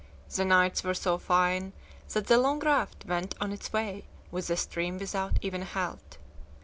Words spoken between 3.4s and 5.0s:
its way with the stream